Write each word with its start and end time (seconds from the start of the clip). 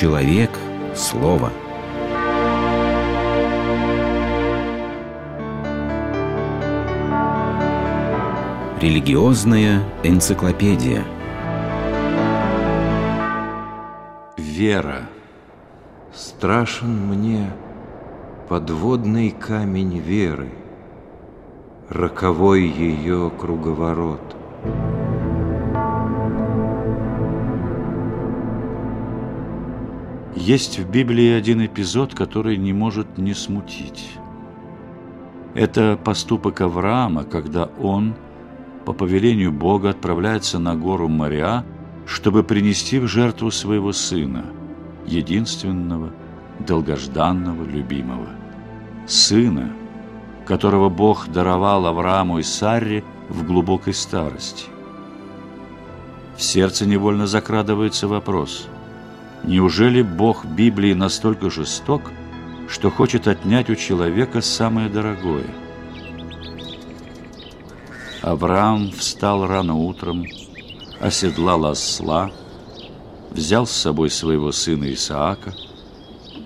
Человек– 0.00 0.48
слово. 0.96 1.52
Религиозная 8.80 9.82
энциклопедия. 10.02 11.04
Вера. 14.38 15.02
Страшен 16.14 17.06
мне 17.06 17.52
подводный 18.48 19.28
камень 19.28 19.98
веры, 19.98 20.48
Роковой 21.90 22.62
ее 22.62 23.30
круговорот. 23.38 24.39
Есть 30.36 30.78
в 30.78 30.88
Библии 30.88 31.32
один 31.32 31.64
эпизод, 31.66 32.14
который 32.14 32.56
не 32.56 32.72
может 32.72 33.18
не 33.18 33.34
смутить. 33.34 34.12
Это 35.54 35.98
поступок 36.02 36.60
Авраама, 36.60 37.24
когда 37.24 37.64
он, 37.80 38.14
по 38.84 38.92
повелению 38.92 39.50
Бога, 39.50 39.90
отправляется 39.90 40.60
на 40.60 40.76
гору 40.76 41.08
Мориа, 41.08 41.64
чтобы 42.06 42.44
принести 42.44 43.00
в 43.00 43.08
жертву 43.08 43.50
своего 43.50 43.92
сына, 43.92 44.44
единственного, 45.04 46.12
долгожданного, 46.60 47.64
любимого. 47.64 48.28
Сына, 49.08 49.72
которого 50.46 50.88
Бог 50.88 51.26
даровал 51.28 51.86
Аврааму 51.86 52.38
и 52.38 52.44
Сарре 52.44 53.02
в 53.28 53.44
глубокой 53.44 53.94
старости. 53.94 54.66
В 56.36 56.42
сердце 56.42 56.86
невольно 56.86 57.26
закрадывается 57.26 58.06
вопрос– 58.06 58.68
Неужели 59.42 60.02
Бог 60.02 60.44
Библии 60.44 60.92
настолько 60.92 61.50
жесток, 61.50 62.02
что 62.68 62.90
хочет 62.90 63.26
отнять 63.26 63.70
у 63.70 63.74
человека 63.74 64.42
самое 64.42 64.88
дорогое? 64.88 65.46
Авраам 68.22 68.90
встал 68.92 69.46
рано 69.46 69.76
утром, 69.76 70.26
оседлал 71.00 71.64
осла, 71.64 72.30
взял 73.30 73.66
с 73.66 73.72
собой 73.72 74.10
своего 74.10 74.52
сына 74.52 74.92
Исаака, 74.92 75.54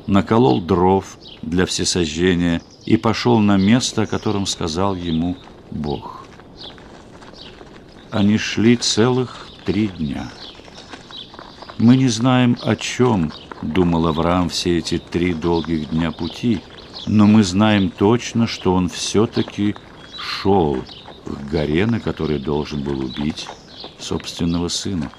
наколол 0.06 0.60
дров 0.60 1.18
для 1.42 1.66
всесожжения 1.66 2.62
и 2.86 2.96
пошел 2.96 3.40
на 3.40 3.56
место, 3.56 4.02
о 4.02 4.06
котором 4.06 4.46
сказал 4.46 4.94
ему 4.94 5.36
Бог. 5.72 6.26
Они 8.12 8.38
шли 8.38 8.76
целых 8.76 9.48
три 9.64 9.88
дня– 9.88 10.30
мы 11.78 11.96
не 11.96 12.08
знаем, 12.08 12.56
о 12.62 12.76
чем 12.76 13.32
думал 13.62 14.06
Авраам 14.06 14.48
все 14.48 14.78
эти 14.78 14.98
три 14.98 15.34
долгих 15.34 15.90
дня 15.90 16.12
пути, 16.12 16.60
но 17.06 17.26
мы 17.26 17.42
знаем 17.42 17.90
точно, 17.90 18.46
что 18.46 18.74
он 18.74 18.88
все-таки 18.88 19.74
шел 20.18 20.84
к 21.24 21.50
горе, 21.50 21.86
на 21.86 22.00
которой 22.00 22.38
должен 22.38 22.82
был 22.82 23.00
убить 23.00 23.48
собственного 23.98 24.68
сына. 24.68 25.10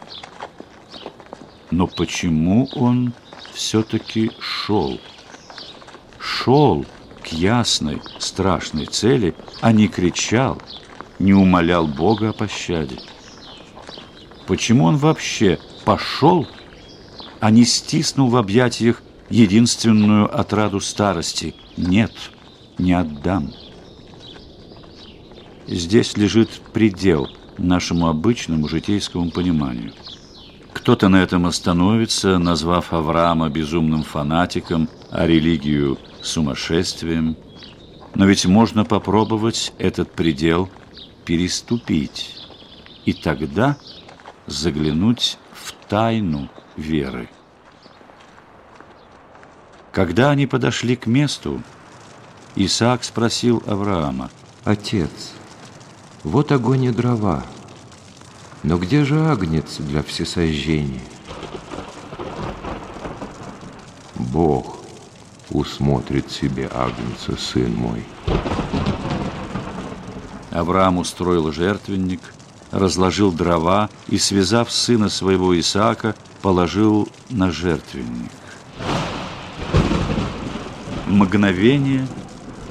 Но 1.72 1.88
почему 1.88 2.70
он 2.74 3.14
все-таки 3.54 4.32
шел? 4.40 5.00
Шел 6.20 6.86
к 7.22 7.28
ясной, 7.28 8.02
страшной 8.20 8.86
цели, 8.86 9.36
а 9.62 9.72
не 9.72 9.88
кричал, 9.88 10.62
не 11.20 11.34
умолял 11.34 11.88
Бога 11.88 12.30
о 12.30 12.34
пощаде. 12.34 13.00
Почему 14.48 14.86
он 14.86 14.98
вообще 14.98 15.60
пошел, 15.86 16.48
а 17.40 17.52
не 17.52 17.64
стиснул 17.64 18.30
в 18.30 18.38
объятиях 18.38 19.02
единственную 19.30 20.38
отраду 20.38 20.80
старости. 20.80 21.56
Нет, 21.78 22.12
не 22.78 22.94
отдам. 22.94 23.54
Здесь 25.68 26.18
лежит 26.18 26.50
предел 26.74 27.28
нашему 27.58 28.08
обычному 28.08 28.68
житейскому 28.68 29.32
пониманию. 29.32 29.94
Кто-то 30.74 31.08
на 31.08 31.24
этом 31.24 31.46
остановится, 31.46 32.38
назвав 32.38 32.94
Авраама 32.94 33.50
безумным 33.50 34.04
фанатиком, 34.04 34.90
а 35.10 35.26
религию 35.26 35.98
сумасшествием. 36.22 37.38
Но 38.14 38.26
ведь 38.26 38.46
можно 38.46 38.86
попробовать 38.86 39.74
этот 39.80 40.12
предел 40.12 40.70
переступить, 41.26 42.36
и 43.06 43.14
тогда 43.14 43.78
заглянуть 44.48 45.38
в 45.54 45.74
тайну 45.88 46.50
веры. 46.76 47.30
Когда 49.92 50.32
они 50.32 50.46
подошли 50.48 50.96
к 50.96 51.06
месту, 51.06 51.62
Исаак 52.56 53.04
спросил 53.04 53.64
Авраама, 53.66 54.30
«Отец, 54.64 55.34
вот 56.24 56.52
огонь 56.52 56.86
и 56.86 56.92
дрова, 56.92 57.44
но 58.64 58.78
где 58.78 59.06
же 59.06 59.20
агнец 59.20 59.78
для 59.78 60.04
всесожжения?» 60.04 61.02
«Бог 64.16 64.80
усмотрит 65.50 66.32
себе 66.32 66.70
агнца, 66.74 67.38
сын 67.38 67.74
мой». 67.74 68.04
Авраам 70.52 70.98
устроил 70.98 71.52
жертвенник– 71.52 72.22
разложил 72.76 73.32
дрова 73.32 73.90
и, 74.10 74.18
связав 74.18 74.72
сына 74.72 75.10
своего 75.10 75.58
Исаака, 75.58 76.14
положил 76.42 77.08
на 77.30 77.50
жертвенник. 77.52 78.32
Мгновение, 81.08 82.06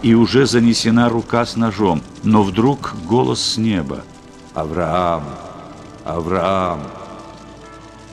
и 0.02 0.14
уже 0.14 0.44
занесена 0.46 1.08
рука 1.08 1.46
с 1.46 1.56
ножом, 1.56 2.02
но 2.22 2.42
вдруг 2.42 2.94
голос 3.06 3.40
с 3.40 3.56
неба. 3.56 4.04
«Авраам! 4.52 5.24
Авраам! 6.04 6.82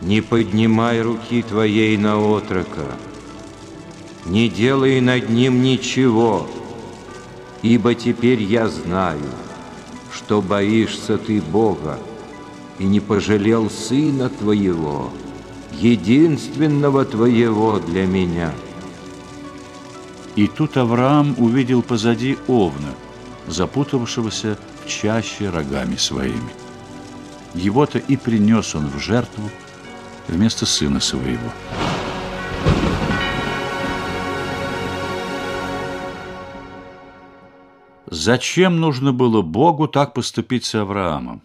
Не 0.02 0.22
поднимай 0.22 1.02
руки 1.02 1.42
твоей 1.44 1.98
на 1.98 2.18
отрока, 2.18 2.86
не 4.26 4.48
делай 4.50 5.02
над 5.02 5.30
ним 5.30 5.62
ничего, 5.62 6.48
ибо 7.62 7.94
теперь 7.94 8.42
я 8.42 8.70
знаю– 8.70 9.22
что 10.14 10.42
боишься 10.42 11.18
ты 11.18 11.42
Бога 11.42 12.00
и 12.80 12.84
не 12.84 13.00
пожалел 13.00 13.70
Сына 13.70 14.30
Твоего, 14.30 15.12
единственного 15.80 17.06
Твоего 17.06 17.80
для 17.80 18.06
меня». 18.06 18.54
И 20.36 20.48
тут 20.48 20.78
Авраам 20.78 21.36
увидел 21.38 21.82
позади 21.82 22.38
Овна, 22.48 22.94
запутавшегося 23.48 24.58
в 24.84 24.88
чаще 24.88 25.50
рогами 25.50 25.98
своими. 25.98 26.52
Его-то 27.54 27.98
и 28.00 28.16
принес 28.16 28.76
он 28.76 28.88
в 28.88 28.98
жертву 29.00 29.50
вместо 30.28 30.66
сына 30.66 31.02
своего. 31.02 31.52
Зачем 38.12 38.82
нужно 38.82 39.14
было 39.14 39.42
Богу 39.42 39.88
так 39.88 40.14
поступить 40.14 40.66
с 40.66 40.76
Авраамом? 40.76 41.42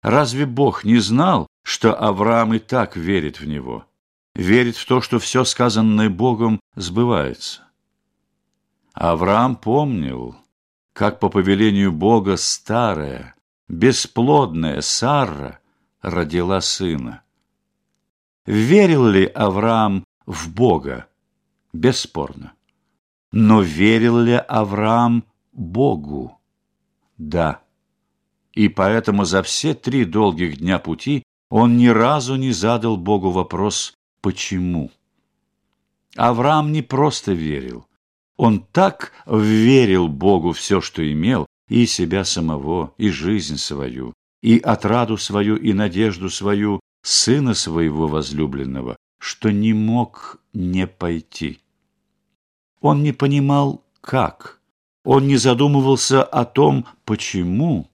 Разве 0.00 0.46
Бог 0.46 0.84
не 0.84 0.96
знал, 0.96 1.46
что 1.62 1.94
Авраам 1.94 2.54
и 2.54 2.58
так 2.58 2.96
верит 2.96 3.40
в 3.40 3.46
Него? 3.46 3.84
Верит 4.34 4.76
в 4.76 4.86
то, 4.86 5.02
что 5.02 5.18
все 5.18 5.44
сказанное 5.44 6.08
Богом 6.08 6.60
сбывается. 6.76 7.64
Авраам 8.94 9.54
помнил, 9.54 10.34
как 10.94 11.20
по 11.20 11.28
повелению 11.28 11.92
Бога 11.92 12.38
старая, 12.38 13.34
бесплодная 13.68 14.80
Сара 14.80 15.60
родила 16.00 16.62
сына. 16.62 17.20
Верил 18.46 19.06
ли 19.06 19.26
Авраам 19.26 20.04
в 20.24 20.50
Бога? 20.54 21.06
Бесспорно. 21.74 22.54
Но 23.30 23.60
верил 23.60 24.18
ли 24.18 24.36
Авраам 24.36 25.26
Богу. 25.56 26.38
Да. 27.16 27.62
И 28.52 28.68
поэтому 28.68 29.24
за 29.24 29.42
все 29.42 29.74
три 29.74 30.04
долгих 30.04 30.58
дня 30.58 30.78
пути 30.78 31.22
он 31.48 31.76
ни 31.76 31.86
разу 31.86 32.36
не 32.36 32.52
задал 32.52 32.96
Богу 32.96 33.30
вопрос 33.30 33.94
«почему?». 34.20 34.90
Авраам 36.16 36.72
не 36.72 36.82
просто 36.82 37.32
верил. 37.32 37.86
Он 38.36 38.60
так 38.60 39.12
верил 39.26 40.08
Богу 40.08 40.52
все, 40.52 40.80
что 40.80 41.10
имел, 41.10 41.46
и 41.68 41.86
себя 41.86 42.24
самого, 42.24 42.94
и 42.98 43.08
жизнь 43.10 43.56
свою, 43.56 44.12
и 44.42 44.58
отраду 44.58 45.16
свою, 45.16 45.56
и 45.56 45.72
надежду 45.72 46.30
свою, 46.30 46.80
сына 47.02 47.54
своего 47.54 48.08
возлюбленного, 48.08 48.96
что 49.18 49.50
не 49.50 49.72
мог 49.72 50.40
не 50.52 50.86
пойти. 50.86 51.60
Он 52.80 53.02
не 53.02 53.12
понимал, 53.12 53.84
как– 54.00 54.60
он 55.06 55.28
не 55.28 55.36
задумывался 55.36 56.24
о 56.24 56.44
том, 56.44 56.84
почему, 57.04 57.88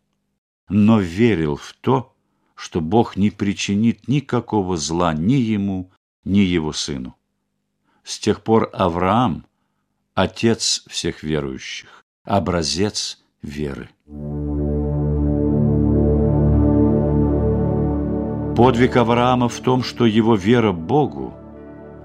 но 0.71 0.99
верил 0.99 1.57
в 1.57 1.75
то, 1.83 2.15
что 2.55 2.81
Бог 2.81 3.17
не 3.17 3.31
причинит 3.31 4.09
никакого 4.09 4.79
зла 4.79 5.13
ни 5.13 5.35
ему, 5.35 5.91
ни 6.25 6.39
его 6.39 6.73
сыну. 6.73 7.15
С 8.03 8.19
тех 8.19 8.43
пор 8.43 8.71
Авраам– 8.73 9.45
отец 10.15 10.85
всех 10.89 11.23
верующих, 11.23 12.03
образец 12.25 13.23
веры. 13.43 13.91
Подвиг 18.57 18.97
Авраама 18.97 19.51
в 19.51 19.61
том, 19.61 19.83
что 19.83 20.07
его 20.07 20.35
вера 20.35 20.73
Богу 20.73 21.35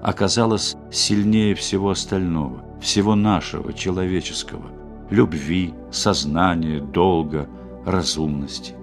оказалась 0.02 0.76
сильнее 0.92 1.54
всего 1.54 1.90
остального, 1.90 2.62
всего 2.82 3.14
нашего, 3.14 3.72
человеческого, 3.72 4.77
любви, 5.10 5.74
сознания, 5.90 6.80
долга, 6.80 7.48
разумности. 7.84 8.74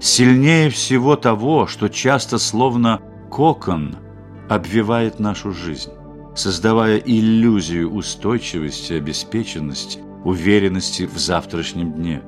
Сильнее 0.00 0.70
всего 0.70 1.16
того, 1.16 1.66
что 1.66 1.88
часто 1.88 2.38
словно 2.38 3.00
кокон 3.30 3.96
обвивает 4.48 5.18
нашу 5.20 5.52
жизнь, 5.52 5.90
создавая 6.34 6.98
иллюзию 6.98 7.92
устойчивости, 7.92 8.94
обеспеченности, 8.94 10.00
уверенности 10.24 11.06
в 11.06 11.16
завтрашнем 11.18 11.92
дне. 11.92 12.22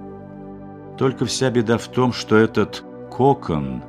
Только 0.97 1.27
вся 1.27 1.51
беда 1.51 1.77
в 1.77 1.89
том, 1.89 2.13
что 2.13 2.37
этот 2.37 2.85
кокон 3.11 3.83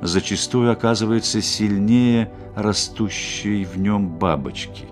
зачастую 0.00 0.72
оказывается 0.72 1.42
сильнее 1.42 2.32
растущей 2.56 3.64
в 3.64 3.78
нем 3.78 4.08
бабочки. 4.18 4.86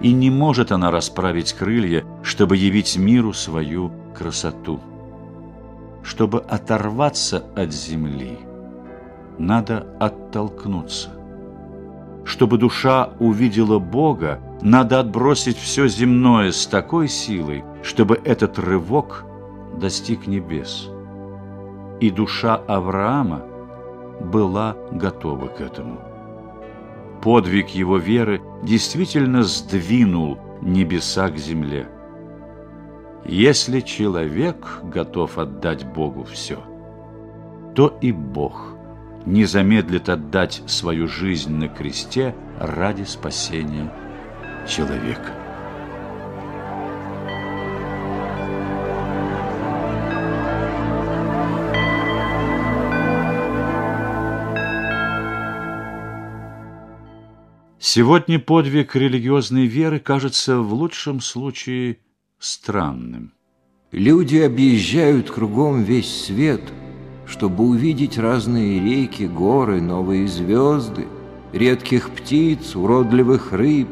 И 0.00 0.12
не 0.12 0.30
может 0.30 0.70
она 0.70 0.90
расправить 0.90 1.52
крылья, 1.52 2.04
чтобы 2.22 2.56
явить 2.56 2.96
миру 2.96 3.32
свою 3.32 3.90
красоту. 4.14 4.80
Чтобы 6.02 6.40
оторваться 6.40 7.44
от 7.56 7.72
земли, 7.72 8.38
надо 9.38 9.86
оттолкнуться. 9.98 11.10
Чтобы 12.24 12.58
душа 12.58 13.10
увидела 13.18 13.78
Бога, 13.78 14.40
надо 14.60 15.00
отбросить 15.00 15.56
все 15.56 15.88
земное 15.88 16.52
с 16.52 16.66
такой 16.66 17.08
силой, 17.08 17.64
чтобы 17.82 18.20
этот 18.24 18.58
рывок 18.58 19.24
достиг 19.80 20.26
небес. 20.26 20.88
И 22.00 22.10
душа 22.10 22.56
Авраама 22.56 23.42
была 24.20 24.76
готова 24.92 25.46
к 25.46 25.60
этому. 25.60 26.07
Подвиг 27.22 27.70
его 27.70 27.98
веры 27.98 28.40
действительно 28.62 29.42
сдвинул 29.42 30.38
небеса 30.62 31.30
к 31.30 31.36
земле. 31.36 31.88
Если 33.24 33.80
человек 33.80 34.80
готов 34.84 35.38
отдать 35.38 35.84
Богу 35.84 36.24
все, 36.24 36.62
то 37.74 37.98
и 38.00 38.12
Бог 38.12 38.74
не 39.26 39.44
замедлит 39.44 40.08
отдать 40.08 40.62
свою 40.66 41.08
жизнь 41.08 41.52
на 41.52 41.68
кресте 41.68 42.34
ради 42.58 43.02
спасения 43.02 43.92
человека. 44.66 45.47
Сегодня 57.90 58.38
подвиг 58.38 58.94
религиозной 58.96 59.64
веры 59.64 59.98
кажется 59.98 60.58
в 60.58 60.74
лучшем 60.74 61.22
случае 61.22 61.96
странным. 62.38 63.32
Люди 63.92 64.36
объезжают 64.36 65.30
кругом 65.30 65.84
весь 65.84 66.26
свет, 66.26 66.60
чтобы 67.26 67.64
увидеть 67.64 68.18
разные 68.18 68.78
реки, 68.78 69.22
горы, 69.22 69.80
новые 69.80 70.28
звезды, 70.28 71.06
редких 71.54 72.10
птиц, 72.10 72.76
уродливых 72.76 73.54
рыб, 73.54 73.88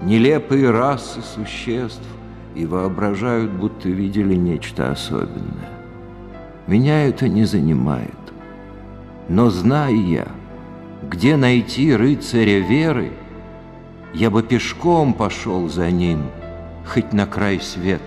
нелепые 0.00 0.70
расы 0.70 1.20
существ 1.20 2.08
и 2.54 2.64
воображают, 2.64 3.50
будто 3.50 3.90
видели 3.90 4.36
нечто 4.36 4.90
особенное. 4.90 5.68
Меня 6.66 7.06
это 7.06 7.28
не 7.28 7.44
занимает. 7.44 8.32
Но 9.28 9.50
зная 9.50 9.92
я, 9.92 10.28
где 11.02 11.36
найти 11.36 11.94
рыцаря 11.94 12.60
веры– 12.60 13.12
я 14.14 14.30
бы 14.30 14.42
пешком 14.42 15.12
пошел 15.12 15.68
за 15.68 15.90
ним, 15.90 16.30
хоть 16.86 17.12
на 17.12 17.26
край 17.26 17.60
света. 17.60 18.04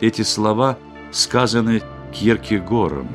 Эти 0.00 0.22
слова 0.22 0.76
сказаны 1.12 1.82
Киркегором, 2.12 3.08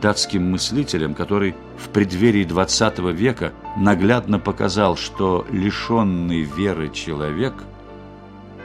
датским 0.00 0.52
мыслителем, 0.52 1.14
который 1.14 1.54
в 1.76 1.88
преддверии 1.88 2.46
XX 2.46 3.12
века 3.12 3.52
наглядно 3.76 4.38
показал, 4.38 4.96
что 4.96 5.44
лишенный 5.50 6.42
веры 6.42 6.90
человек 6.90 7.54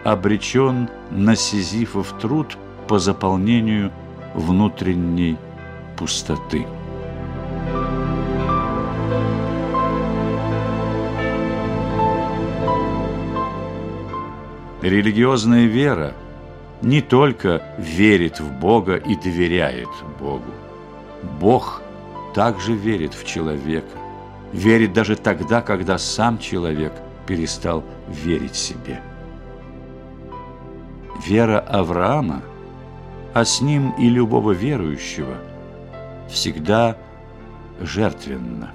обречен 0.03 0.89
на 1.09 1.35
сизифов 1.35 2.13
труд 2.21 2.57
по 2.87 2.99
заполнению 2.99 3.91
внутренней 4.35 5.37
пустоты. 5.97 6.65
Религиозная 14.81 15.65
вера 15.65 16.13
не 16.81 17.01
только 17.01 17.61
верит 17.77 18.39
в 18.39 18.51
Бога 18.59 18.95
и 18.95 19.15
доверяет 19.15 19.89
Богу. 20.19 20.51
Бог 21.39 21.81
также 22.33 22.73
верит 22.73 23.13
в 23.13 23.25
человека, 23.25 23.97
верит 24.53 24.93
даже 24.93 25.17
тогда, 25.17 25.61
когда 25.61 25.97
сам 25.97 26.37
человек 26.37 26.93
перестал 27.27 27.83
верить 28.07 28.55
себе. 28.55 29.01
Вера 31.27 31.59
Авраама, 31.59 32.41
а 33.33 33.43
с 33.43 33.59
ним 33.59 33.93
и 33.99 34.07
любого 34.07 34.51
верующего, 34.51 35.35
всегда 36.29 36.95
жертвенна. 37.81 38.71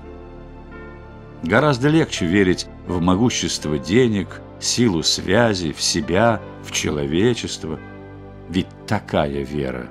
Гораздо 1.43 1.89
легче 1.89 2.27
верить 2.27 2.67
в 2.87 3.01
могущество 3.01 3.79
денег, 3.79 4.41
силу 4.61 5.03
связи, 5.03 5.73
в 5.73 5.81
себя, 5.81 6.41
в 6.63 6.73
человечество. 6.73 7.79
Ведь 8.49 8.69
такая 8.87 9.45
вера 9.45 9.89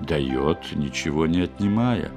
дает, 0.00 0.58
ничего 0.74 1.26
не 1.26 1.42
отнимая. 1.42 2.10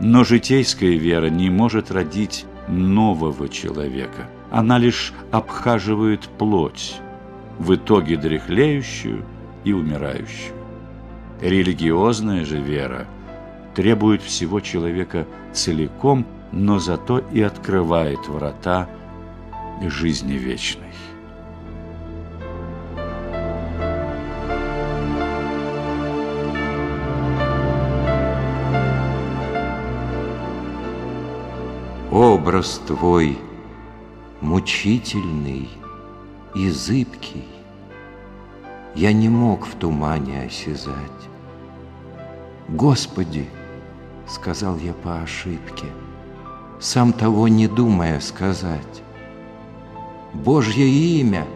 Но 0.00 0.24
житейская 0.24 0.96
вера 0.96 1.28
не 1.28 1.50
может 1.50 1.90
родить 1.90 2.46
нового 2.68 3.48
человека. 3.48 4.28
Она 4.50 4.78
лишь 4.78 5.12
обхаживает 5.30 6.22
плоть, 6.38 6.96
в 7.58 7.74
итоге 7.74 8.16
дряхлеющую 8.16 9.24
и 9.64 9.72
умирающую. 9.72 10.54
Религиозная 11.40 12.44
же 12.44 12.58
вера 12.58 13.06
требует 13.74 14.22
всего 14.22 14.60
человека 14.60 15.26
целиком, 15.52 16.26
но 16.52 16.78
зато 16.78 17.18
и 17.18 17.40
открывает 17.42 18.26
врата 18.28 18.88
жизни 19.88 20.34
вечной. 20.34 20.90
Образ 32.10 32.80
Твой 32.86 33.38
мучительный 34.40 35.68
и 36.54 36.68
зыбкий 36.68 37.44
Я 38.94 39.12
не 39.12 39.28
мог 39.28 39.64
в 39.64 39.76
тумане 39.76 40.42
осязать. 40.42 40.96
Господи, 42.68 43.48
сказал 44.26 44.76
я 44.78 44.92
по 44.92 45.22
ошибке, 45.22 45.86
Сам 46.80 47.12
того 47.12 47.46
не 47.48 47.68
думая 47.68 48.18
сказать, 48.20 49.02
Божье 50.32 50.86
имя, 50.86 51.46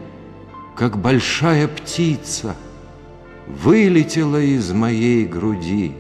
как 0.77 0.99
большая 0.99 1.69
птица, 1.69 2.57
Вылетело 3.47 4.41
из 4.41 4.73
моей 4.73 5.27
груди. 5.27 5.93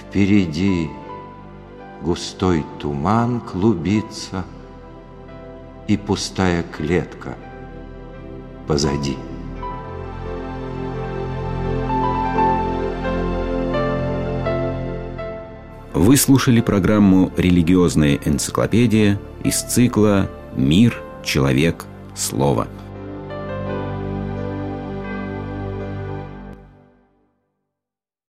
Впереди 0.00 0.88
густой 2.02 2.64
туман 2.78 3.40
клубится 3.40 4.44
И 5.88 5.96
пустая 5.96 6.62
клетка 6.62 7.36
позади. 8.66 9.16
Вы 15.94 16.16
слушали 16.18 16.60
программу 16.60 17.32
«Религиозная 17.38 18.18
энциклопедия» 18.26 19.18
из 19.42 19.62
цикла 19.62 20.28
«Мир, 20.56 20.96
человек, 21.22 21.84
слово». 22.14 22.66